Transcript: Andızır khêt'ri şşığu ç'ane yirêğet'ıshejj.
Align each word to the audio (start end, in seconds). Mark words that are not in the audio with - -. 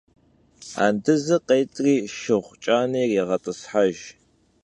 Andızır 0.85 1.39
khêt'ri 1.47 1.95
şşığu 2.13 2.41
ç'ane 2.63 3.03
yirêğet'ıshejj. 3.13 3.99